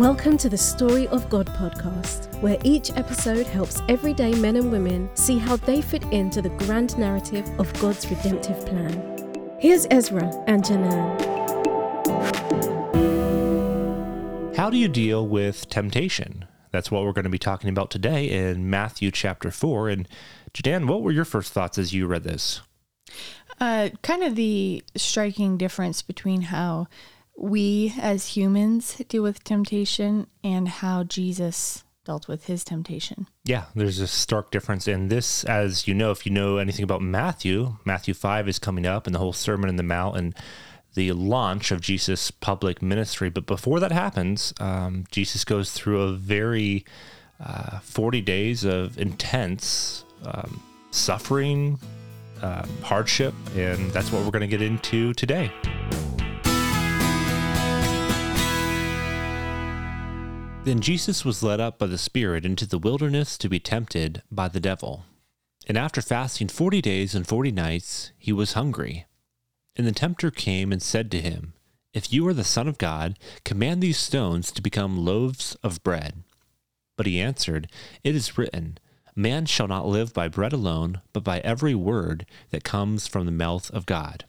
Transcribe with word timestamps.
Welcome 0.00 0.38
to 0.38 0.48
the 0.48 0.56
Story 0.56 1.06
of 1.08 1.28
God 1.28 1.46
podcast, 1.48 2.40
where 2.40 2.56
each 2.64 2.90
episode 2.96 3.46
helps 3.46 3.82
everyday 3.86 4.32
men 4.32 4.56
and 4.56 4.72
women 4.72 5.10
see 5.14 5.36
how 5.36 5.56
they 5.56 5.82
fit 5.82 6.02
into 6.04 6.40
the 6.40 6.48
grand 6.48 6.96
narrative 6.96 7.46
of 7.60 7.70
God's 7.82 8.10
redemptive 8.10 8.64
plan. 8.64 9.58
Here's 9.60 9.86
Ezra 9.90 10.32
and 10.46 10.64
Janan. 10.64 10.96
How 14.56 14.70
do 14.70 14.78
you 14.78 14.88
deal 14.88 15.28
with 15.28 15.68
temptation? 15.68 16.46
That's 16.70 16.90
what 16.90 17.04
we're 17.04 17.12
going 17.12 17.24
to 17.24 17.28
be 17.28 17.38
talking 17.38 17.68
about 17.68 17.90
today 17.90 18.30
in 18.30 18.70
Matthew 18.70 19.10
chapter 19.10 19.50
4. 19.50 19.90
And 19.90 20.08
Jadan, 20.54 20.86
what 20.86 21.02
were 21.02 21.12
your 21.12 21.26
first 21.26 21.52
thoughts 21.52 21.76
as 21.76 21.92
you 21.92 22.06
read 22.06 22.24
this? 22.24 22.62
Uh, 23.60 23.90
kind 24.02 24.22
of 24.22 24.34
the 24.34 24.82
striking 24.96 25.58
difference 25.58 26.00
between 26.00 26.40
how 26.40 26.88
we 27.40 27.94
as 28.00 28.36
humans 28.36 29.00
deal 29.08 29.22
with 29.22 29.42
temptation 29.42 30.26
and 30.44 30.68
how 30.68 31.02
Jesus 31.04 31.84
dealt 32.04 32.28
with 32.28 32.46
his 32.46 32.64
temptation. 32.64 33.26
Yeah, 33.44 33.64
there's 33.74 33.98
a 33.98 34.06
stark 34.06 34.50
difference. 34.50 34.86
in 34.86 35.08
this, 35.08 35.44
as 35.44 35.88
you 35.88 35.94
know, 35.94 36.10
if 36.10 36.26
you 36.26 36.32
know 36.32 36.58
anything 36.58 36.82
about 36.82 37.02
Matthew, 37.02 37.76
Matthew 37.84 38.14
5 38.14 38.48
is 38.48 38.58
coming 38.58 38.86
up 38.86 39.06
and 39.06 39.14
the 39.14 39.18
whole 39.18 39.32
Sermon 39.32 39.68
in 39.68 39.76
the 39.76 39.82
Mount 39.82 40.16
and 40.16 40.34
the 40.94 41.12
launch 41.12 41.70
of 41.70 41.80
Jesus' 41.80 42.30
public 42.30 42.82
ministry. 42.82 43.30
But 43.30 43.46
before 43.46 43.80
that 43.80 43.92
happens, 43.92 44.52
um, 44.60 45.04
Jesus 45.10 45.44
goes 45.44 45.72
through 45.72 46.02
a 46.02 46.12
very 46.12 46.84
uh, 47.38 47.78
40 47.80 48.20
days 48.20 48.64
of 48.64 48.98
intense 48.98 50.04
um, 50.24 50.62
suffering, 50.90 51.78
um, 52.42 52.68
hardship, 52.82 53.34
and 53.56 53.90
that's 53.92 54.12
what 54.12 54.24
we're 54.24 54.30
going 54.30 54.40
to 54.40 54.46
get 54.46 54.62
into 54.62 55.14
today. 55.14 55.50
Then 60.62 60.80
Jesus 60.80 61.24
was 61.24 61.42
led 61.42 61.58
up 61.58 61.78
by 61.78 61.86
the 61.86 61.96
Spirit 61.96 62.44
into 62.44 62.66
the 62.66 62.78
wilderness 62.78 63.38
to 63.38 63.48
be 63.48 63.58
tempted 63.58 64.22
by 64.30 64.46
the 64.46 64.60
devil. 64.60 65.04
And 65.66 65.78
after 65.78 66.02
fasting 66.02 66.48
forty 66.48 66.82
days 66.82 67.14
and 67.14 67.26
forty 67.26 67.50
nights, 67.50 68.12
he 68.18 68.30
was 68.30 68.52
hungry. 68.52 69.06
And 69.74 69.86
the 69.86 69.92
tempter 69.92 70.30
came 70.30 70.70
and 70.70 70.82
said 70.82 71.10
to 71.12 71.20
him, 71.20 71.54
If 71.94 72.12
you 72.12 72.28
are 72.28 72.34
the 72.34 72.44
Son 72.44 72.68
of 72.68 72.76
God, 72.76 73.18
command 73.42 73.82
these 73.82 73.96
stones 73.96 74.52
to 74.52 74.60
become 74.60 75.02
loaves 75.02 75.56
of 75.62 75.82
bread. 75.82 76.24
But 76.94 77.06
he 77.06 77.22
answered, 77.22 77.70
It 78.04 78.14
is 78.14 78.36
written, 78.36 78.76
Man 79.16 79.46
shall 79.46 79.66
not 79.66 79.86
live 79.86 80.12
by 80.12 80.28
bread 80.28 80.52
alone, 80.52 81.00
but 81.14 81.24
by 81.24 81.40
every 81.40 81.74
word 81.74 82.26
that 82.50 82.64
comes 82.64 83.06
from 83.06 83.24
the 83.24 83.32
mouth 83.32 83.70
of 83.70 83.86
God. 83.86 84.26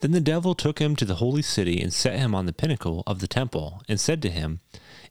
Then 0.00 0.12
the 0.12 0.20
devil 0.20 0.54
took 0.54 0.80
him 0.80 0.96
to 0.96 1.04
the 1.04 1.16
holy 1.16 1.42
city 1.42 1.80
and 1.80 1.92
set 1.92 2.18
him 2.18 2.34
on 2.34 2.46
the 2.46 2.52
pinnacle 2.52 3.02
of 3.06 3.20
the 3.20 3.28
temple, 3.28 3.82
and 3.88 4.00
said 4.00 4.22
to 4.22 4.30
him, 4.30 4.60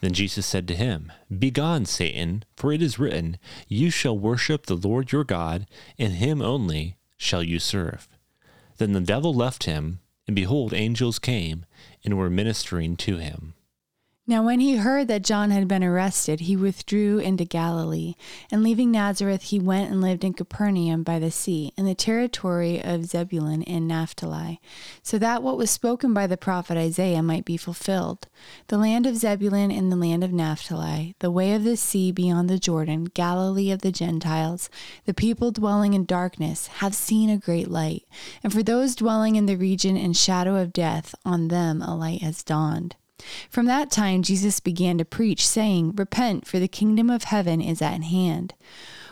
Then 0.00 0.12
Jesus 0.12 0.46
said 0.46 0.68
to 0.68 0.76
him, 0.76 1.10
Begone, 1.36 1.86
Satan, 1.86 2.44
for 2.54 2.72
it 2.72 2.82
is 2.82 2.98
written, 2.98 3.38
You 3.66 3.90
shall 3.90 4.18
worship 4.18 4.66
the 4.66 4.76
Lord 4.76 5.10
your 5.10 5.24
God, 5.24 5.66
and 5.98 6.14
him 6.14 6.42
only 6.42 6.96
shall 7.16 7.42
you 7.42 7.58
serve. 7.58 8.08
Then 8.76 8.92
the 8.92 9.00
devil 9.00 9.32
left 9.32 9.64
him, 9.64 10.00
and 10.26 10.36
behold, 10.36 10.74
angels 10.74 11.18
came 11.18 11.64
and 12.04 12.18
were 12.18 12.30
ministering 12.30 12.96
to 12.98 13.16
him. 13.16 13.54
Now, 14.28 14.42
when 14.42 14.58
he 14.58 14.74
heard 14.74 15.06
that 15.06 15.22
John 15.22 15.52
had 15.52 15.68
been 15.68 15.84
arrested, 15.84 16.40
he 16.40 16.56
withdrew 16.56 17.18
into 17.18 17.44
Galilee. 17.44 18.16
And 18.50 18.64
leaving 18.64 18.90
Nazareth, 18.90 19.42
he 19.42 19.60
went 19.60 19.88
and 19.88 20.00
lived 20.00 20.24
in 20.24 20.32
Capernaum 20.32 21.04
by 21.04 21.20
the 21.20 21.30
sea, 21.30 21.72
in 21.76 21.84
the 21.86 21.94
territory 21.94 22.82
of 22.82 23.04
Zebulun 23.04 23.62
and 23.62 23.86
Naphtali, 23.86 24.60
so 25.00 25.16
that 25.18 25.44
what 25.44 25.56
was 25.56 25.70
spoken 25.70 26.12
by 26.12 26.26
the 26.26 26.36
prophet 26.36 26.76
Isaiah 26.76 27.22
might 27.22 27.44
be 27.44 27.56
fulfilled. 27.56 28.26
The 28.66 28.78
land 28.78 29.06
of 29.06 29.14
Zebulun 29.14 29.70
and 29.70 29.92
the 29.92 29.96
land 29.96 30.24
of 30.24 30.32
Naphtali, 30.32 31.14
the 31.20 31.30
way 31.30 31.54
of 31.54 31.62
the 31.62 31.76
sea 31.76 32.10
beyond 32.10 32.50
the 32.50 32.58
Jordan, 32.58 33.04
Galilee 33.04 33.70
of 33.70 33.82
the 33.82 33.92
Gentiles, 33.92 34.68
the 35.04 35.14
people 35.14 35.52
dwelling 35.52 35.94
in 35.94 36.04
darkness 36.04 36.66
have 36.66 36.96
seen 36.96 37.30
a 37.30 37.38
great 37.38 37.70
light. 37.70 38.02
And 38.42 38.52
for 38.52 38.64
those 38.64 38.96
dwelling 38.96 39.36
in 39.36 39.46
the 39.46 39.54
region 39.54 39.96
and 39.96 40.16
shadow 40.16 40.56
of 40.56 40.72
death, 40.72 41.14
on 41.24 41.46
them 41.46 41.80
a 41.80 41.94
light 41.94 42.22
has 42.22 42.42
dawned. 42.42 42.96
From 43.50 43.66
that 43.66 43.90
time, 43.90 44.22
Jesus 44.22 44.60
began 44.60 44.98
to 44.98 45.04
preach, 45.04 45.46
saying, 45.46 45.94
Repent, 45.96 46.46
for 46.46 46.58
the 46.58 46.68
kingdom 46.68 47.10
of 47.10 47.24
heaven 47.24 47.60
is 47.60 47.80
at 47.80 48.02
hand. 48.04 48.54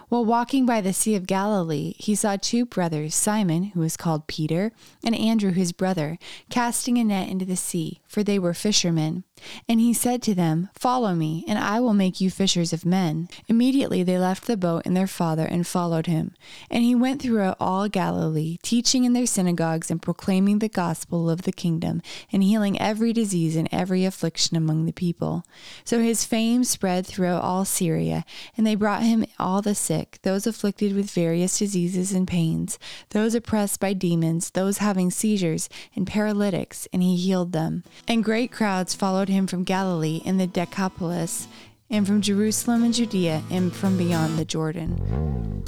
While 0.09 0.25
walking 0.25 0.67
by 0.67 0.81
the 0.81 0.93
Sea 0.93 1.15
of 1.15 1.27
Galilee, 1.27 1.95
he 1.99 2.15
saw 2.15 2.37
two 2.37 2.67
brothers, 2.67 3.15
Simon, 3.15 3.65
who 3.65 3.81
was 3.81 3.97
called 3.97 4.27
Peter, 4.27 4.71
and 5.03 5.15
Andrew, 5.15 5.51
his 5.51 5.73
brother, 5.73 6.19
casting 6.51 6.99
a 6.99 7.05
net 7.05 7.29
into 7.29 7.45
the 7.45 7.57
sea, 7.57 8.01
for 8.07 8.23
they 8.23 8.39
were 8.39 8.55
fishermen. 8.55 9.25
And 9.69 9.81
he 9.81 9.93
said 9.93 10.23
to 10.23 10.35
them, 10.35 10.71
Follow 10.75 11.15
me, 11.15 11.45
and 11.47 11.59
I 11.59 11.81
will 11.81 11.95
make 11.95 12.21
you 12.21 12.31
fishers 12.31 12.73
of 12.73 12.85
men. 12.85 13.29
Immediately 13.49 14.03
they 14.03 14.19
left 14.19 14.47
the 14.47 14.57
boat 14.57 14.83
and 14.85 14.97
their 14.97 15.07
father 15.07 15.45
and 15.45 15.67
followed 15.67 16.07
him. 16.07 16.35
And 16.71 16.85
he 16.85 16.95
went 16.95 17.21
throughout 17.21 17.57
all 17.61 17.89
Galilee, 17.89 18.59
teaching 18.63 19.05
in 19.05 19.13
their 19.13 19.27
synagogues 19.27 19.91
and 19.91 20.01
proclaiming 20.01 20.59
the 20.59 20.69
gospel 20.69 21.29
of 21.31 21.43
the 21.43 21.53
kingdom, 21.53 22.03
and 22.33 22.43
healing 22.43 22.81
every 22.81 23.13
disease 23.13 23.57
and 23.57 23.69
every 23.73 24.05
affliction 24.05 24.57
among 24.57 24.87
the 24.87 24.93
people. 24.93 25.45
So 25.85 26.01
his 26.01 26.25
fame 26.25 26.65
spread 26.65 27.07
throughout 27.07 27.43
all 27.43 27.65
Syria, 27.65 28.25
and 28.57 28.67
they 28.67 28.75
brought 28.75 29.03
him 29.03 29.25
all 29.39 29.63
the 29.63 29.75
sick, 29.75 30.19
those 30.23 30.47
afflicted 30.47 30.95
with 30.95 31.11
various 31.11 31.59
diseases 31.59 32.13
and 32.13 32.27
pains, 32.27 32.79
those 33.11 33.35
oppressed 33.35 33.81
by 33.81 33.93
demons, 33.93 34.51
those 34.51 34.79
having 34.79 35.11
seizures, 35.11 35.69
and 35.95 36.07
paralytics, 36.07 36.89
and 36.93 37.03
he 37.03 37.17
healed 37.17 37.53
them. 37.53 37.85
And 38.07 38.25
great 38.25 38.53
crowds 38.53 38.95
followed 38.95 39.24
him 39.29 39.45
him 39.45 39.47
from 39.47 39.65
Galilee 39.65 40.23
and 40.25 40.41
the 40.41 40.47
Decapolis, 40.47 41.49
and 41.91 42.07
from 42.07 42.21
Jerusalem 42.21 42.83
and 42.83 42.95
Judea, 42.95 43.43
and 43.51 43.73
from 43.73 43.97
beyond 43.97 44.39
the 44.39 44.45
Jordan. 44.45 45.63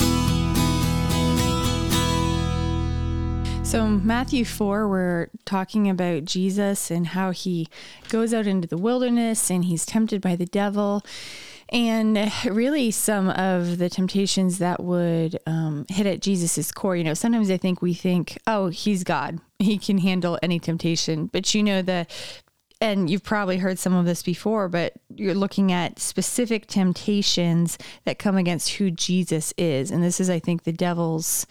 So, 3.64 3.88
Matthew 3.88 4.44
4, 4.44 4.88
we're 4.88 5.28
talking 5.44 5.90
about 5.90 6.24
Jesus 6.24 6.90
and 6.90 7.08
how 7.08 7.32
he 7.32 7.66
goes 8.08 8.32
out 8.32 8.46
into 8.46 8.68
the 8.68 8.78
wilderness 8.78 9.50
and 9.50 9.64
he's 9.64 9.84
tempted 9.84 10.22
by 10.22 10.36
the 10.36 10.46
devil. 10.46 11.04
And 11.70 12.32
really, 12.44 12.92
some 12.92 13.28
of 13.28 13.78
the 13.78 13.90
temptations 13.90 14.58
that 14.58 14.82
would 14.82 15.40
um, 15.46 15.84
hit 15.88 16.06
at 16.06 16.20
Jesus's 16.20 16.70
core. 16.70 16.94
You 16.94 17.02
know, 17.02 17.14
sometimes 17.14 17.50
I 17.50 17.56
think 17.56 17.82
we 17.82 17.92
think, 17.92 18.38
oh, 18.46 18.68
he's 18.68 19.02
God. 19.02 19.40
He 19.58 19.78
can 19.78 19.98
handle 19.98 20.38
any 20.42 20.60
temptation. 20.60 21.26
But 21.26 21.54
you 21.54 21.62
know, 21.62 21.80
the 21.82 22.06
and 22.80 23.08
you've 23.08 23.22
probably 23.22 23.58
heard 23.58 23.78
some 23.78 23.94
of 23.94 24.04
this 24.04 24.22
before, 24.22 24.68
but 24.68 24.92
you're 25.14 25.34
looking 25.34 25.72
at 25.72 25.98
specific 25.98 26.66
temptations 26.66 27.78
that 28.04 28.18
come 28.18 28.36
against 28.36 28.74
who 28.74 28.90
Jesus 28.90 29.54
is. 29.56 29.90
And 29.90 30.02
this 30.02 30.20
is, 30.20 30.28
I 30.28 30.38
think, 30.38 30.64
the 30.64 30.72
devil's 30.72 31.46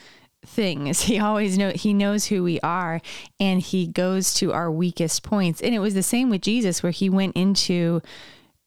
thing 0.45 0.85
is 0.87 1.01
he 1.01 1.17
always 1.19 1.57
know 1.57 1.71
he 1.71 1.91
knows 1.91 2.25
who 2.25 2.43
we 2.43 2.59
are 2.59 3.01
and 3.39 3.59
he 3.59 3.87
goes 3.87 4.35
to 4.35 4.53
our 4.53 4.71
weakest 4.71 5.23
points. 5.23 5.61
And 5.61 5.73
it 5.73 5.79
was 5.79 5.95
the 5.95 6.03
same 6.03 6.29
with 6.29 6.41
Jesus 6.41 6.83
where 6.83 6.91
he 6.91 7.09
went 7.09 7.35
into 7.35 8.01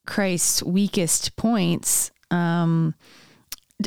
Christ's 0.06 0.62
weakest 0.62 1.36
points. 1.36 2.10
Um, 2.30 2.94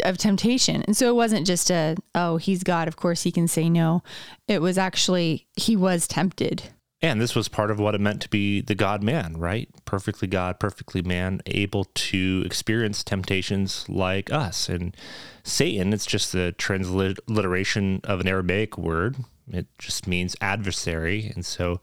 of 0.06 0.17
temptation. 0.17 0.83
And 0.83 0.95
so 0.95 1.09
it 1.09 1.15
wasn't 1.15 1.45
just 1.45 1.69
a, 1.69 1.97
oh, 2.15 2.38
he's 2.38 2.63
God, 2.63 2.88
of 2.88 2.95
course 2.95 3.24
he 3.24 3.31
can 3.31 3.50
say 3.50 3.69
no. 3.69 4.03
It 4.47 4.62
was 4.62 4.77
actually, 4.77 5.47
he 5.57 5.75
was 5.75 6.07
tempted 6.07 6.63
and 7.01 7.19
this 7.19 7.36
was 7.36 7.48
part 7.48 7.71
of 7.71 7.80
what 7.80 7.95
it 7.95 8.01
meant 8.01 8.21
to 8.21 8.30
be 8.30 8.62
the 8.62 8.75
God 8.75 9.01
man, 9.01 9.36
right? 9.38 9.68
Perfectly 9.86 10.27
God, 10.27 10.59
perfectly 10.59 11.01
man, 11.01 11.42
able 11.48 11.86
to 11.86 12.44
experience 12.45 13.03
temptations 13.03 13.86
like 13.89 14.31
us. 14.31 14.69
And 14.69 14.95
Satan, 15.44 15.94
it's 15.94 16.06
just 16.06 16.31
the 16.31 16.51
transliteration 16.51 18.01
of 18.03 18.19
an 18.19 18.27
Aramaic 18.27 18.77
word. 18.77 19.18
It 19.51 19.68
just 19.80 20.07
means 20.07 20.36
adversary. 20.42 21.31
And 21.33 21.44
so 21.44 21.81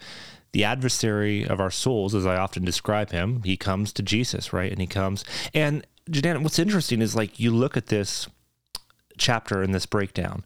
the 0.52 0.64
adversary 0.64 1.44
of 1.44 1.60
our 1.60 1.70
souls, 1.70 2.14
as 2.14 2.24
I 2.24 2.36
often 2.36 2.64
describe 2.64 3.10
him, 3.10 3.42
he 3.42 3.56
comes 3.56 3.92
to 3.94 4.02
Jesus, 4.02 4.52
right? 4.52 4.70
And 4.70 4.80
he 4.80 4.86
comes. 4.86 5.24
And 5.52 5.84
Jadan, 6.08 6.42
what's 6.42 6.60
interesting 6.60 7.02
is 7.02 7.16
like 7.16 7.40
you 7.40 7.50
look 7.50 7.76
at 7.76 7.86
this 7.86 8.28
chapter 9.18 9.62
and 9.62 9.74
this 9.74 9.84
breakdown, 9.86 10.44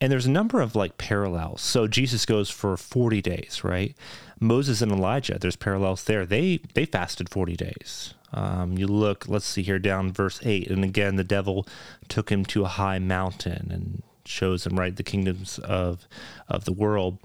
And 0.00 0.12
there's 0.12 0.26
a 0.26 0.30
number 0.30 0.60
of 0.60 0.76
like 0.76 0.96
parallels. 0.96 1.60
So 1.60 1.88
Jesus 1.88 2.24
goes 2.24 2.50
for 2.50 2.76
40 2.76 3.20
days, 3.20 3.62
right? 3.64 3.96
Moses 4.38 4.80
and 4.80 4.92
Elijah, 4.92 5.38
there's 5.40 5.56
parallels 5.56 6.04
there. 6.04 6.24
They 6.24 6.60
they 6.74 6.84
fasted 6.84 7.28
40 7.28 7.56
days. 7.56 8.14
Um, 8.32 8.76
you 8.78 8.86
look, 8.86 9.26
let's 9.28 9.46
see 9.46 9.62
here 9.62 9.78
down 9.78 10.12
verse 10.12 10.40
8. 10.44 10.70
And 10.70 10.84
again, 10.84 11.16
the 11.16 11.24
devil 11.24 11.66
took 12.08 12.30
him 12.30 12.44
to 12.46 12.64
a 12.64 12.68
high 12.68 12.98
mountain 12.98 13.70
and 13.72 14.02
shows 14.28 14.66
him, 14.66 14.78
right, 14.78 14.94
the 14.94 15.02
kingdoms 15.02 15.58
of, 15.60 16.06
of 16.48 16.64
the 16.64 16.72
world. 16.72 17.18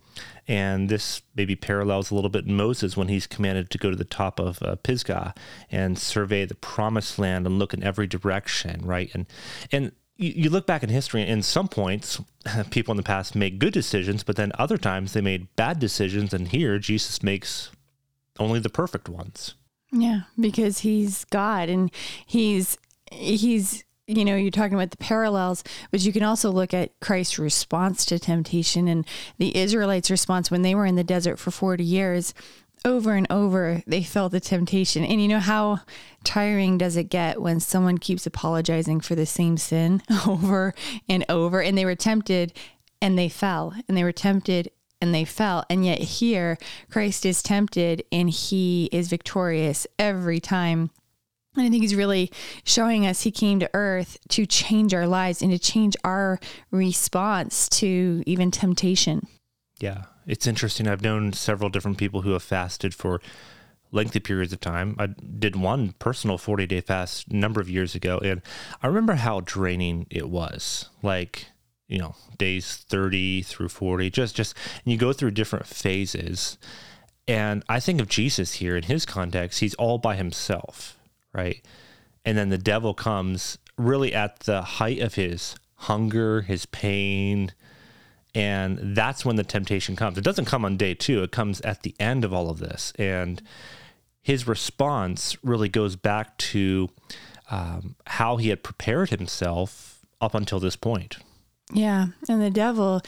And 0.47 0.89
this 0.89 1.21
maybe 1.35 1.55
parallels 1.55 2.09
a 2.09 2.15
little 2.15 2.29
bit 2.29 2.47
Moses 2.47 2.95
when 2.95 3.09
he's 3.09 3.27
commanded 3.27 3.69
to 3.71 3.77
go 3.77 3.89
to 3.89 3.95
the 3.95 4.05
top 4.05 4.39
of 4.39 4.61
uh, 4.61 4.75
Pisgah 4.77 5.33
and 5.69 5.99
survey 5.99 6.45
the 6.45 6.55
promised 6.55 7.19
land 7.19 7.45
and 7.45 7.59
look 7.59 7.73
in 7.73 7.83
every 7.83 8.07
direction, 8.07 8.81
right? 8.85 9.11
And, 9.13 9.25
and 9.71 9.91
you, 10.31 10.49
look 10.49 10.65
back 10.65 10.83
in 10.83 10.89
history, 10.89 11.21
and 11.21 11.29
in 11.29 11.43
some 11.43 11.67
points, 11.67 12.21
people 12.69 12.91
in 12.91 12.97
the 12.97 13.03
past 13.03 13.35
make 13.35 13.59
good 13.59 13.73
decisions, 13.73 14.23
but 14.23 14.35
then 14.35 14.51
other 14.57 14.77
times 14.77 15.13
they 15.13 15.21
made 15.21 15.53
bad 15.55 15.79
decisions. 15.79 16.33
And 16.33 16.47
here, 16.47 16.79
Jesus 16.79 17.23
makes 17.23 17.71
only 18.39 18.59
the 18.59 18.69
perfect 18.69 19.09
ones. 19.09 19.55
Yeah, 19.91 20.21
because 20.39 20.79
he's 20.79 21.25
God 21.25 21.69
and 21.69 21.91
he's 22.25 22.77
he's 23.11 23.83
you 24.05 24.25
know, 24.25 24.35
you're 24.35 24.51
talking 24.51 24.73
about 24.73 24.91
the 24.91 24.97
parallels, 24.97 25.63
but 25.89 26.01
you 26.01 26.11
can 26.11 26.23
also 26.23 26.51
look 26.51 26.73
at 26.73 26.91
Christ's 26.99 27.39
response 27.39 28.05
to 28.05 28.19
temptation 28.19 28.87
and 28.89 29.07
the 29.37 29.55
Israelites' 29.55 30.11
response 30.11 30.51
when 30.51 30.61
they 30.61 30.75
were 30.75 30.85
in 30.85 30.95
the 30.95 31.05
desert 31.05 31.39
for 31.39 31.51
40 31.51 31.83
years. 31.83 32.33
Over 32.85 33.13
and 33.13 33.27
over, 33.30 33.81
they 33.88 34.03
felt 34.03 34.33
the 34.33 34.39
temptation. 34.39 35.06
And 35.06 35.21
you 35.21 35.27
know, 35.27 35.39
how 35.39 35.80
tiring 36.24 36.77
does 36.77 36.97
it 36.97 37.06
get 37.06 37.41
when 37.41 37.59
someone 37.59 37.97
keeps 37.97 38.25
apologizing 38.25 39.00
for 39.00 39.15
the 39.15 39.25
same 39.25 39.57
sin 39.57 40.01
over 40.27 40.74
and 41.07 41.24
over? 41.30 41.62
And 41.62 41.77
they 41.77 41.85
were 41.85 41.95
tempted 41.95 42.53
and 43.01 43.18
they 43.18 43.30
fell, 43.30 43.74
and 43.88 43.97
they 43.97 44.03
were 44.03 44.13
tempted 44.13 44.71
and 45.01 45.13
they 45.13 45.25
fell. 45.25 45.65
And 45.69 45.85
yet, 45.85 46.00
here, 46.00 46.57
Christ 46.89 47.25
is 47.25 47.44
tempted 47.44 48.06
and 48.12 48.30
he 48.30 48.88
is 48.94 49.09
victorious 49.09 49.85
every 50.00 50.39
time. 50.39 50.91
And 51.56 51.65
I 51.65 51.69
think 51.69 51.83
he's 51.83 51.94
really 51.94 52.31
showing 52.63 53.06
us 53.06 53.21
he 53.21 53.31
came 53.31 53.59
to 53.59 53.69
earth 53.74 54.18
to 54.30 54.45
change 54.45 54.94
our 54.94 55.06
lives 55.06 55.41
and 55.41 55.51
to 55.51 55.59
change 55.59 55.95
our 56.03 56.39
response 56.71 57.68
to 57.69 58.24
even 58.25 58.50
temptation. 58.50 59.27
Yeah, 59.80 60.03
it's 60.25 60.47
interesting. 60.47 60.87
I've 60.87 61.01
known 61.01 61.33
several 61.33 61.69
different 61.69 61.97
people 61.97 62.21
who 62.21 62.31
have 62.31 62.43
fasted 62.43 62.93
for 62.93 63.21
lengthy 63.91 64.19
periods 64.19 64.53
of 64.53 64.59
time. 64.59 64.95
I 64.97 65.07
did 65.07 65.55
one 65.55 65.93
personal 65.99 66.37
40 66.37 66.65
day 66.65 66.81
fast 66.81 67.27
a 67.27 67.35
number 67.35 67.61
of 67.61 67.69
years 67.69 67.95
ago, 67.95 68.19
and 68.19 68.41
I 68.81 68.87
remember 68.87 69.15
how 69.15 69.41
draining 69.41 70.07
it 70.09 70.29
was. 70.29 70.89
Like, 71.01 71.47
you 71.87 71.99
know, 71.99 72.15
days 72.37 72.75
30 72.75 73.43
through 73.43 73.69
40, 73.69 74.09
just, 74.09 74.35
just, 74.35 74.55
and 74.83 74.91
you 74.91 74.97
go 74.97 75.13
through 75.13 75.31
different 75.31 75.67
phases. 75.67 76.57
And 77.27 77.63
I 77.69 77.79
think 77.79 78.01
of 78.01 78.09
Jesus 78.09 78.53
here 78.53 78.75
in 78.75 78.83
his 78.83 79.05
context, 79.05 79.59
he's 79.59 79.75
all 79.75 79.97
by 79.97 80.15
himself 80.15 80.97
right? 81.33 81.65
And 82.23 82.37
then 82.37 82.49
the 82.49 82.57
devil 82.57 82.93
comes 82.93 83.57
really 83.77 84.13
at 84.13 84.41
the 84.41 84.61
height 84.61 84.99
of 84.99 85.15
his 85.15 85.55
hunger, 85.75 86.41
his 86.41 86.65
pain, 86.67 87.51
and 88.35 88.95
that's 88.95 89.25
when 89.25 89.35
the 89.35 89.44
temptation 89.44 89.95
comes. 89.95 90.18
It 90.18 90.24
doesn't 90.24 90.45
come 90.45 90.65
on 90.65 90.77
day 90.77 90.94
two, 90.94 91.24
it 91.24 91.31
comes 91.31 91.62
at 91.62 91.83
the 91.83 91.95
end 92.00 92.25
of 92.25 92.33
all 92.33 92.50
of 92.50 92.59
this. 92.59 92.94
And 92.97 93.41
his 94.21 94.47
response 94.47 95.38
really 95.44 95.69
goes 95.69 95.95
back 95.95 96.38
to 96.38 96.89
um, 97.51 97.95
how 98.07 98.38
he 98.38 98.50
had 98.50 98.63
prepared 98.63 99.09
himself 99.09 100.06
up 100.21 100.33
until 100.33 100.59
this 100.59 100.75
point. 100.75 101.18
Yeah. 101.71 102.07
And 102.30 102.41
the 102.41 102.50
devil, 102.50 103.01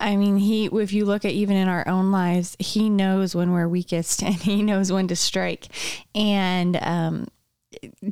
I 0.00 0.16
mean, 0.16 0.38
he, 0.38 0.66
if 0.66 0.92
you 0.92 1.04
look 1.04 1.24
at 1.24 1.32
even 1.32 1.56
in 1.56 1.68
our 1.68 1.86
own 1.86 2.10
lives, 2.10 2.56
he 2.58 2.88
knows 2.88 3.34
when 3.34 3.52
we're 3.52 3.68
weakest 3.68 4.22
and 4.24 4.34
he 4.34 4.62
knows 4.62 4.90
when 4.90 5.06
to 5.08 5.16
strike. 5.16 5.68
And, 6.14 6.78
um, 6.80 7.28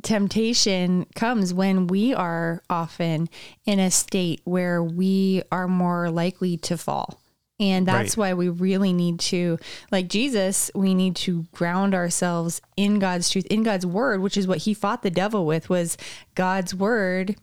temptation 0.01 1.05
comes 1.15 1.53
when 1.53 1.87
we 1.87 2.13
are 2.13 2.61
often 2.69 3.29
in 3.65 3.79
a 3.79 3.91
state 3.91 4.41
where 4.43 4.83
we 4.83 5.43
are 5.51 5.67
more 5.67 6.09
likely 6.09 6.57
to 6.57 6.77
fall. 6.77 7.19
And 7.59 7.87
that's 7.87 8.17
right. 8.17 8.31
why 8.31 8.33
we 8.33 8.49
really 8.49 8.93
need 8.93 9.19
to, 9.21 9.59
like 9.91 10.07
Jesus, 10.07 10.71
we 10.73 10.93
need 10.93 11.15
to 11.17 11.43
ground 11.53 11.93
ourselves 11.93 12.61
in 12.75 12.99
God's 12.99 13.29
truth, 13.29 13.45
in 13.45 13.63
God's 13.63 13.85
word, 13.85 14.21
which 14.21 14.37
is 14.37 14.47
what 14.47 14.59
he 14.59 14.73
fought 14.73 15.03
the 15.03 15.11
devil 15.11 15.45
with 15.45 15.69
was 15.69 15.95
God's 16.35 16.73
word 16.73 17.35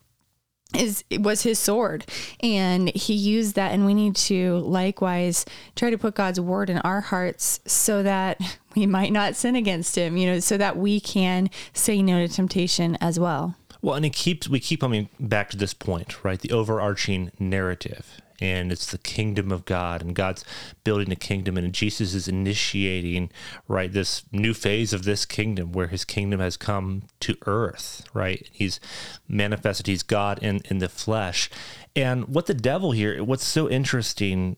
is 0.75 1.05
was 1.13 1.43
his 1.43 1.59
sword. 1.59 2.07
And 2.41 2.89
he 2.91 3.15
used 3.15 3.55
that 3.57 3.73
and 3.73 3.87
we 3.87 3.95
need 3.95 4.17
to 4.17 4.59
likewise 4.59 5.45
try 5.77 5.91
to 5.91 5.99
put 5.99 6.15
God's 6.15 6.41
word 6.41 6.71
in 6.71 6.79
our 6.79 7.01
hearts 7.01 7.61
so 7.67 8.03
that 8.03 8.41
we 8.77 8.87
might 8.87 9.13
not 9.13 9.37
sin 9.37 9.57
against 9.57 9.97
him 9.97 10.17
you 10.17 10.27
know 10.27 10.39
so 10.39 10.57
that 10.57 10.77
we 10.77 11.01
can 11.01 11.51
say 11.73 12.03
no 12.03 12.27
to 12.27 12.33
temptation 12.33 12.97
as 13.01 13.19
well 13.19 13.57
well 13.83 13.95
and 13.95 14.05
it 14.05 14.13
keeps 14.13 14.49
we 14.49 14.61
keep 14.61 14.81
coming 14.81 15.09
back 15.19 15.51
to 15.51 15.57
this 15.57 15.75
point 15.75 16.23
right? 16.25 16.41
The 16.41 16.53
overarching 16.53 17.33
narrative. 17.39 18.21
And 18.43 18.73
it's 18.73 18.91
the 18.91 18.97
kingdom 18.97 19.53
of 19.53 19.67
God, 19.67 20.01
and 20.01 20.15
God's 20.15 20.47
building 20.83 21.13
a 21.13 21.15
kingdom, 21.17 21.59
and 21.59 21.75
Jesus 21.75 22.15
is 22.15 22.27
initiating 22.27 23.31
right 23.69 23.93
this 23.93 24.23
new 24.33 24.55
phase 24.55 24.95
of 24.95 25.05
this 25.05 25.27
kingdom 25.27 25.73
where 25.73 25.89
His 25.89 26.07
kingdom 26.07 26.41
has 26.41 26.57
come 26.57 27.03
to 27.21 27.37
earth, 27.45 28.03
right? 28.15 28.49
He's 28.51 28.81
manifested, 29.29 29.89
He's 29.89 30.03
God 30.03 30.39
in 30.43 30.63
in 30.71 30.79
the 30.79 30.89
flesh, 30.89 31.51
and 31.95 32.29
what 32.29 32.47
the 32.47 32.55
devil 32.55 32.93
here, 32.93 33.23
what's 33.23 33.45
so 33.45 33.69
interesting 33.69 34.57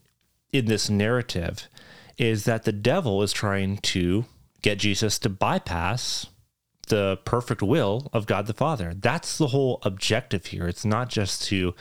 in 0.53 0.67
this 0.67 0.89
narrative, 0.89 1.67
is 2.17 2.45
that 2.45 2.63
the 2.63 2.71
devil 2.71 3.21
is 3.21 3.33
trying 3.33 3.79
to 3.79 4.23
get 4.61 4.79
Jesus 4.79 5.19
to 5.19 5.29
bypass 5.29 6.27
the 6.87 7.19
perfect 7.25 7.61
will 7.61 8.09
of 8.13 8.25
God 8.25 8.47
the 8.47 8.53
Father. 8.53 8.93
That's 8.95 9.37
the 9.37 9.47
whole 9.47 9.79
objective 9.83 10.47
here. 10.47 10.67
It's 10.67 10.85
not 10.85 11.09
just 11.09 11.43
to 11.45 11.73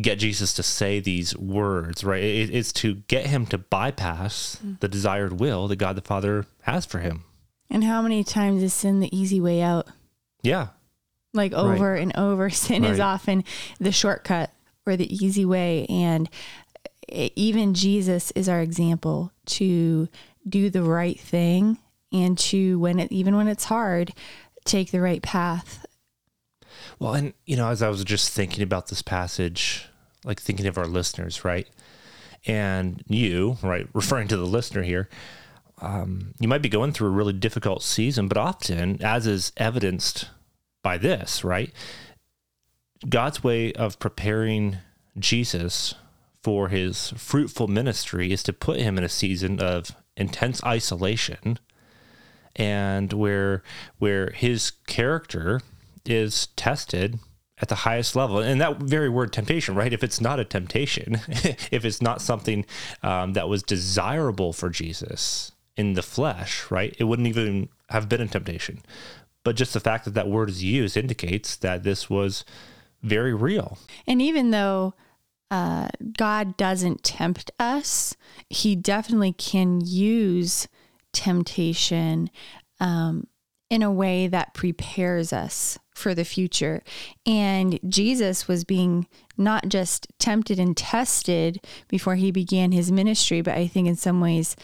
get 0.00 0.18
Jesus 0.18 0.54
to 0.54 0.62
say 0.62 1.00
these 1.00 1.36
words, 1.36 2.02
right? 2.02 2.22
It, 2.22 2.54
it's 2.54 2.72
to 2.74 2.96
get 3.08 3.26
him 3.26 3.46
to 3.46 3.58
bypass 3.58 4.58
mm. 4.64 4.80
the 4.80 4.88
desired 4.88 5.38
will 5.38 5.68
that 5.68 5.76
God 5.76 5.96
the 5.96 6.02
Father 6.02 6.46
has 6.62 6.86
for 6.86 7.00
him. 7.00 7.24
And 7.68 7.84
how 7.84 8.02
many 8.02 8.24
times 8.24 8.62
is 8.62 8.72
sin 8.72 9.00
the 9.00 9.14
easy 9.16 9.40
way 9.40 9.60
out? 9.60 9.88
Yeah. 10.42 10.68
Like 11.34 11.52
over 11.52 11.92
right. 11.92 12.02
and 12.02 12.16
over. 12.16 12.50
Sin 12.50 12.82
right. 12.82 12.92
is 12.92 13.00
often 13.00 13.44
the 13.80 13.92
shortcut 13.92 14.50
or 14.86 14.96
the 14.96 15.12
easy 15.12 15.44
way. 15.44 15.86
And 15.88 16.28
even 17.08 17.74
Jesus 17.74 18.30
is 18.32 18.48
our 18.48 18.60
example 18.60 19.32
to 19.46 20.08
do 20.46 20.68
the 20.68 20.82
right 20.82 21.18
thing 21.18 21.78
and 22.12 22.38
to, 22.38 22.78
when 22.78 22.98
it, 22.98 23.12
even 23.12 23.36
when 23.36 23.48
it's 23.48 23.64
hard, 23.64 24.12
take 24.64 24.90
the 24.90 25.00
right 25.00 25.22
path 25.22 25.86
well, 26.98 27.14
and 27.14 27.34
you 27.46 27.56
know, 27.56 27.68
as 27.68 27.82
I 27.82 27.88
was 27.88 28.04
just 28.04 28.32
thinking 28.32 28.62
about 28.62 28.88
this 28.88 29.02
passage, 29.02 29.88
like 30.24 30.40
thinking 30.40 30.66
of 30.66 30.78
our 30.78 30.86
listeners, 30.86 31.44
right? 31.44 31.68
And 32.46 33.02
you, 33.08 33.56
right, 33.62 33.88
referring 33.92 34.28
to 34.28 34.36
the 34.36 34.46
listener 34.46 34.82
here, 34.82 35.08
um, 35.80 36.34
you 36.38 36.46
might 36.46 36.62
be 36.62 36.68
going 36.68 36.92
through 36.92 37.08
a 37.08 37.10
really 37.10 37.32
difficult 37.32 37.82
season, 37.82 38.28
but 38.28 38.38
often, 38.38 39.02
as 39.02 39.26
is 39.26 39.52
evidenced 39.56 40.28
by 40.82 40.96
this, 40.96 41.42
right? 41.42 41.72
God's 43.08 43.42
way 43.42 43.72
of 43.72 43.98
preparing 43.98 44.78
Jesus 45.18 45.94
for 46.40 46.68
his 46.68 47.10
fruitful 47.16 47.66
ministry 47.66 48.32
is 48.32 48.44
to 48.44 48.52
put 48.52 48.78
him 48.78 48.96
in 48.96 49.02
a 49.02 49.08
season 49.08 49.60
of 49.60 49.96
intense 50.16 50.62
isolation 50.62 51.58
and 52.56 53.12
where 53.12 53.62
where 53.98 54.30
his 54.30 54.72
character 54.86 55.60
is 56.04 56.48
tested 56.56 57.18
at 57.62 57.68
the 57.68 57.76
highest 57.76 58.16
level. 58.16 58.38
And 58.38 58.60
that 58.60 58.78
very 58.78 59.08
word 59.08 59.32
temptation, 59.32 59.74
right? 59.74 59.92
If 59.92 60.02
it's 60.02 60.20
not 60.20 60.40
a 60.40 60.44
temptation, 60.44 61.20
if 61.70 61.84
it's 61.84 62.02
not 62.02 62.20
something 62.20 62.66
um, 63.02 63.34
that 63.34 63.48
was 63.48 63.62
desirable 63.62 64.52
for 64.52 64.68
Jesus 64.68 65.52
in 65.76 65.94
the 65.94 66.02
flesh, 66.02 66.70
right? 66.70 66.94
It 66.98 67.04
wouldn't 67.04 67.28
even 67.28 67.68
have 67.88 68.08
been 68.08 68.20
a 68.20 68.26
temptation. 68.26 68.82
But 69.44 69.56
just 69.56 69.72
the 69.72 69.80
fact 69.80 70.04
that 70.04 70.14
that 70.14 70.28
word 70.28 70.50
is 70.50 70.62
used 70.62 70.96
indicates 70.96 71.56
that 71.56 71.84
this 71.84 72.10
was 72.10 72.44
very 73.02 73.34
real. 73.34 73.78
And 74.06 74.20
even 74.20 74.50
though 74.50 74.94
uh, 75.50 75.88
God 76.16 76.56
doesn't 76.56 77.02
tempt 77.02 77.50
us, 77.58 78.16
He 78.48 78.74
definitely 78.74 79.32
can 79.32 79.80
use 79.84 80.68
temptation 81.12 82.30
um, 82.80 83.26
in 83.70 83.82
a 83.82 83.92
way 83.92 84.26
that 84.26 84.54
prepares 84.54 85.32
us 85.32 85.78
for 85.94 86.14
the 86.14 86.24
future. 86.24 86.82
And 87.24 87.78
Jesus 87.88 88.48
was 88.48 88.64
being 88.64 89.06
not 89.36 89.68
just 89.68 90.06
tempted 90.18 90.58
and 90.58 90.76
tested 90.76 91.64
before 91.88 92.16
he 92.16 92.30
began 92.30 92.72
his 92.72 92.92
ministry, 92.92 93.40
but 93.40 93.54
I 93.54 93.66
think 93.66 93.88
in 93.88 93.96
some 93.96 94.20
ways 94.20 94.56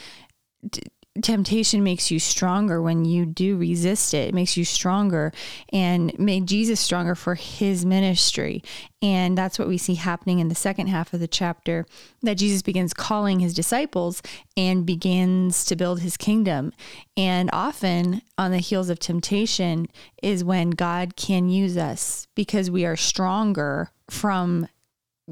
temptation 1.23 1.83
makes 1.83 2.11
you 2.11 2.19
stronger 2.19 2.81
when 2.81 3.05
you 3.05 3.27
do 3.27 3.57
resist 3.57 4.15
it. 4.15 4.29
It 4.29 4.35
makes 4.35 4.57
you 4.57 4.65
stronger 4.65 5.33
and 5.73 6.17
made 6.19 6.47
Jesus 6.47 6.81
stronger 6.81 7.15
for 7.15 7.35
his 7.35 7.85
ministry. 7.85 8.63
And 9.01 9.39
that's 9.39 9.59
what 9.59 9.69
we 9.69 9.79
see 9.79 9.95
happening 9.95 10.39
in 10.39 10.49
the 10.49 10.55
second 10.55 10.89
half 10.89 11.13
of 11.13 11.21
the 11.21 11.29
chapter 11.29 11.87
that 12.23 12.35
Jesus 12.35 12.63
begins 12.63 12.93
calling 12.93 13.41
his 13.41 13.55
disciples 13.55 14.23
and 14.57 14.85
begins 14.87 15.65
to 15.67 15.77
build 15.77 16.01
his 16.01 16.17
kingdom. 16.17 16.73
And 17.17 17.51
often 17.53 18.23
on 18.37 18.51
the 18.51 18.59
heels 18.59 18.91
of 18.91 18.99
temptation 18.99 19.87
is 20.23 20.45
when 20.45 20.71
God 20.71 21.17
can 21.17 21.49
use 21.49 21.77
us 21.77 22.27
because 22.35 22.71
we 22.71 22.85
are 22.85 22.97
stronger 22.97 23.91
from 24.11 24.69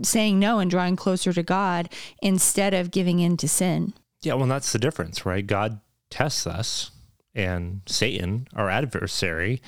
saying 0.03 0.39
no 0.39 0.59
and 0.59 0.71
drawing 0.71 0.97
closer 0.97 1.33
to 1.33 1.43
God 1.43 1.89
instead 2.21 2.75
of 2.75 2.91
giving 2.91 3.19
in 3.19 3.37
to 3.39 3.49
sin. 3.49 3.95
Yeah, 4.27 4.35
well, 4.35 4.49
that's 4.49 4.73
the 4.73 4.81
difference, 4.81 5.25
right? 5.25 5.47
God 5.47 5.79
tests 6.11 6.49
us, 6.49 6.91
and 7.33 7.83
Satan, 7.87 8.49
our 8.57 8.69
adversary, 8.69 9.63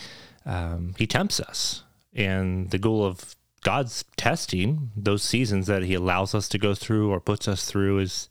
um, 0.44 0.96
he 0.98 1.06
tempts 1.06 1.38
us. 1.38 1.84
And 2.12 2.68
the 2.70 2.78
goal 2.80 3.04
of 3.04 3.36
God's 3.62 4.04
testing, 4.16 4.90
those 4.96 5.22
seasons 5.22 5.68
that 5.68 5.84
he 5.84 5.94
allows 5.94 6.34
us 6.34 6.48
to 6.48 6.58
go 6.58 6.74
through 6.74 7.08
or 7.12 7.20
puts 7.20 7.46
us 7.46 7.66
through, 7.66 8.00
is 8.00 8.28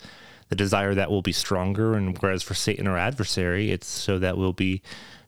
the 0.50 0.56
desire 0.58 0.94
that 0.96 1.10
we'll 1.10 1.22
be 1.22 1.32
stronger. 1.32 1.94
And 1.94 2.18
whereas 2.18 2.44
for 2.44 2.56
Satan, 2.56 2.88
our 2.88 2.98
adversary, 2.98 3.72
it's 3.72 3.88
so 3.88 4.20
that 4.20 4.38
we'll 4.38 4.52
be 4.52 4.82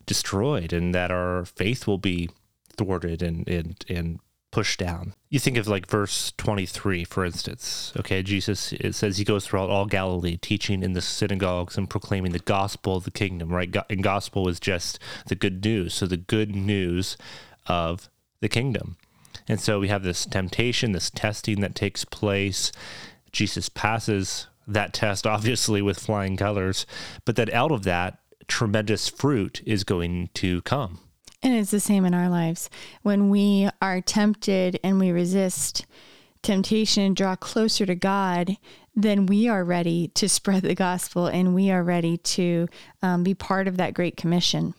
destroyed 0.05 0.73
and 0.73 0.93
that 0.93 1.11
our 1.11 1.45
faith 1.45 1.87
will 1.87 1.97
be 1.97 2.29
thwarted 2.75 3.21
and, 3.21 3.47
and, 3.47 3.85
and 3.87 4.19
pushed 4.51 4.79
down. 4.79 5.13
You 5.29 5.39
think 5.39 5.57
of 5.57 5.67
like 5.67 5.85
verse 5.85 6.33
23, 6.37 7.03
for 7.03 7.23
instance. 7.23 7.93
Okay, 7.97 8.23
Jesus, 8.23 8.73
it 8.73 8.95
says 8.95 9.17
he 9.17 9.23
goes 9.23 9.45
throughout 9.45 9.69
all 9.69 9.85
Galilee, 9.85 10.37
teaching 10.37 10.81
in 10.81 10.93
the 10.93 11.01
synagogues 11.01 11.77
and 11.77 11.89
proclaiming 11.89 12.31
the 12.31 12.39
gospel 12.39 12.97
of 12.97 13.03
the 13.03 13.11
kingdom, 13.11 13.49
right? 13.49 13.75
And 13.89 14.03
gospel 14.03 14.47
is 14.47 14.59
just 14.59 14.97
the 15.27 15.35
good 15.35 15.63
news. 15.63 15.93
So 15.93 16.07
the 16.07 16.17
good 16.17 16.55
news 16.55 17.17
of 17.67 18.09
the 18.41 18.49
kingdom. 18.49 18.97
And 19.47 19.59
so 19.59 19.79
we 19.79 19.87
have 19.89 20.03
this 20.03 20.25
temptation, 20.25 20.91
this 20.91 21.09
testing 21.09 21.61
that 21.61 21.75
takes 21.75 22.05
place. 22.05 22.71
Jesus 23.31 23.69
passes 23.69 24.47
that 24.67 24.93
test, 24.93 25.25
obviously, 25.25 25.81
with 25.81 25.99
flying 25.99 26.37
colors, 26.37 26.85
but 27.25 27.35
that 27.35 27.51
out 27.53 27.71
of 27.71 27.83
that, 27.83 28.19
tremendous 28.47 29.09
fruit 29.09 29.61
is 29.65 29.83
going 29.83 30.29
to 30.35 30.61
come. 30.63 30.99
And 31.41 31.53
it's 31.53 31.71
the 31.71 31.79
same 31.79 32.05
in 32.05 32.13
our 32.13 32.29
lives. 32.29 32.69
When 33.01 33.29
we 33.29 33.69
are 33.81 34.01
tempted 34.01 34.79
and 34.83 34.99
we 34.99 35.11
resist 35.11 35.85
temptation 36.41 37.03
and 37.03 37.15
draw 37.15 37.35
closer 37.35 37.85
to 37.85 37.95
God, 37.95 38.57
then 38.95 39.25
we 39.25 39.47
are 39.47 39.63
ready 39.63 40.09
to 40.15 40.27
spread 40.27 40.63
the 40.63 40.75
gospel 40.75 41.27
and 41.27 41.55
we 41.55 41.71
are 41.71 41.83
ready 41.83 42.17
to 42.17 42.67
um, 43.01 43.23
be 43.23 43.33
part 43.33 43.67
of 43.67 43.77
that 43.77 43.93
great 43.93 44.17
commission. 44.17 44.73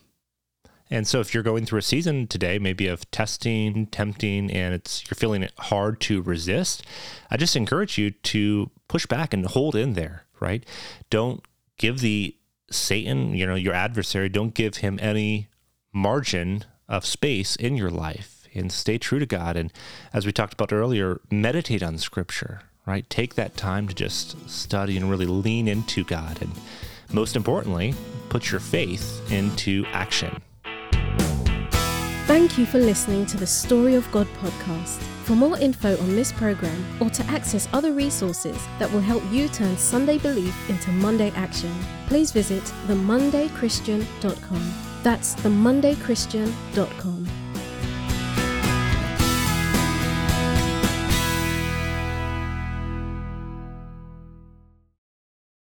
And 0.90 1.07
so 1.07 1.21
if 1.21 1.33
you're 1.33 1.45
going 1.45 1.67
through 1.67 1.79
a 1.79 1.83
season 1.83 2.26
today, 2.26 2.59
maybe 2.59 2.88
of 2.88 3.09
testing, 3.12 3.87
tempting, 3.87 4.50
and 4.50 4.75
it's 4.75 5.09
you're 5.09 5.14
feeling 5.14 5.45
it 5.45 5.52
hard 5.57 6.00
to 6.02 6.21
resist, 6.21 6.85
I 7.31 7.37
just 7.37 7.55
encourage 7.55 7.97
you 7.97 8.11
to 8.11 8.71
push 8.88 9.07
back 9.07 9.33
and 9.33 9.47
hold 9.47 9.76
in 9.76 9.93
there, 9.93 10.25
right? 10.40 10.64
Don't 11.09 11.45
give 11.79 12.00
the 12.00 12.37
Satan, 12.73 13.35
you 13.35 13.47
know, 13.47 13.55
your 13.55 13.75
adversary, 13.75 14.29
don't 14.29 14.52
give 14.52 14.79
him 14.79 14.99
any 15.00 15.49
margin 15.92 16.64
of 16.88 17.04
space 17.04 17.56
in 17.56 17.76
your 17.76 17.90
life 17.90 18.40
and 18.54 18.73
stay 18.73 18.99
true 18.99 19.18
to 19.18 19.26
God. 19.26 19.56
And 19.56 19.73
as 20.12 20.26
we 20.26 20.32
talked 20.32 20.54
about 20.54 20.73
earlier, 20.73 21.20
meditate 21.30 21.82
on 21.82 21.99
scripture, 21.99 22.62
right? 22.87 23.09
Take 23.09 23.35
that 23.35 23.56
time 23.56 23.88
to 23.88 23.94
just 23.94 24.49
study 24.49 24.97
and 24.97 25.11
really 25.11 25.26
lean 25.26 25.68
into 25.68 26.04
God. 26.04 26.40
And 26.42 26.52
most 27.12 27.37
importantly, 27.37 27.94
put 28.28 28.50
your 28.50 28.61
faith 28.61 29.30
into 29.30 29.85
action. 29.92 30.42
Thank 32.26 32.59
you 32.59 32.66
for 32.66 32.78
listening 32.78 33.26
to 33.26 33.37
the 33.37 33.47
Story 33.47 33.97
of 33.97 34.11
God 34.12 34.28
podcast. 34.40 35.02
For 35.25 35.35
more 35.35 35.59
info 35.59 36.00
on 36.00 36.16
this 36.16 36.32
program 36.32 36.85
or 37.00 37.11
to 37.11 37.23
access 37.25 37.68
other 37.73 37.92
resources 37.92 38.56
that 38.78 38.90
will 38.92 39.00
help 39.00 39.23
you 39.30 39.49
turn 39.49 39.76
Sunday 39.76 40.18
belief 40.18 40.70
into 40.70 40.90
Monday 40.92 41.30
action, 41.37 41.73
please 42.06 42.32
visit 42.32 42.62
themondaychristian.com. 42.87 44.89
That's 45.02 45.35
themondaychristian.com. 45.37 47.39